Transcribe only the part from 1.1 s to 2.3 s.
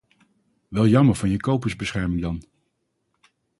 van je kopersbescherming